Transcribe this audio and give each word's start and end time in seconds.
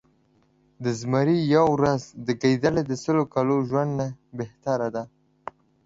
د 0.83 0.85
زمري 0.99 1.37
يؤه 1.53 1.67
ورځ 1.75 2.01
د 2.25 2.27
ګیدړ 2.41 2.73
د 2.87 2.91
سلو 3.03 3.23
کالو 3.33 3.55
د 3.61 3.65
ژؤند 3.69 3.91
نه 3.99 4.07
بهتره 4.39 4.87
ده 4.95 5.03